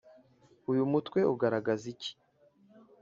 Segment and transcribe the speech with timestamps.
[0.71, 2.11] Uyu mutwe ugaragaza iki